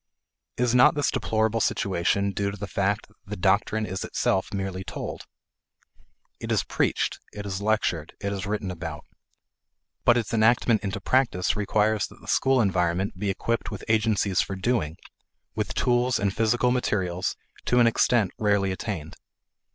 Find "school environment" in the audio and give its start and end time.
12.27-13.19